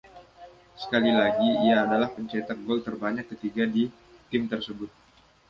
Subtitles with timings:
[0.81, 3.83] Sekali lagi, ia adalah pencetak gol terbanyak ketiga di
[4.33, 4.89] tim tersebut.